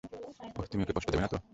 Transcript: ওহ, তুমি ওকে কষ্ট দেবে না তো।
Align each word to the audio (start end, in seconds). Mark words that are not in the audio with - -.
ওহ, 0.03 0.65
তুমি 0.71 0.81
ওকে 0.83 0.93
কষ্ট 0.93 1.07
দেবে 1.09 1.23
না 1.23 1.27
তো। 1.27 1.37